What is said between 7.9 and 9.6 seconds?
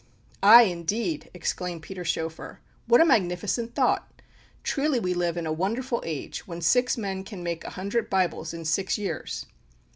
Bibles in six years!"